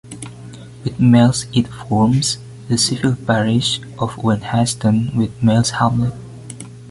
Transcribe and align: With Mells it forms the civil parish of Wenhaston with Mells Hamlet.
With 0.83 0.99
Mells 0.99 1.45
it 1.53 1.67
forms 1.67 2.39
the 2.67 2.79
civil 2.79 3.15
parish 3.15 3.79
of 3.99 4.15
Wenhaston 4.23 5.13
with 5.15 5.43
Mells 5.43 5.69
Hamlet. 5.69 6.15